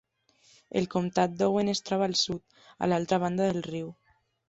El 0.81 0.87
comtat 0.95 1.35
d'Owen 1.43 1.71
es 1.75 1.83
troba 1.91 2.09
al 2.13 2.19
sud, 2.25 2.43
a 2.83 2.91
l'altra 2.91 3.25
banda 3.29 3.51
del 3.55 3.67
riu. 3.73 3.97